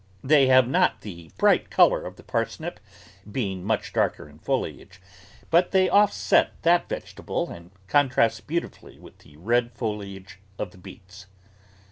They 0.23 0.47
have 0.47 0.67
not 0.67 1.01
the 1.01 1.29
bright 1.37 1.69
colour 1.69 2.07
of 2.07 2.15
the 2.15 2.23
parsnip, 2.23 2.79
being 3.31 3.63
much 3.63 3.93
darker 3.93 4.27
in 4.27 4.39
foliage, 4.39 4.99
but 5.51 5.69
they 5.69 5.87
offset 5.89 6.59
that 6.63 6.89
vegetable 6.89 7.51
and 7.51 7.69
con 7.87 8.09
trast 8.09 8.47
beautifully 8.47 8.97
with 8.97 9.19
the 9.19 9.37
red 9.37 9.73
foliage 9.73 10.39
of 10.57 10.71
the 10.71 10.79
beets. 10.79 11.27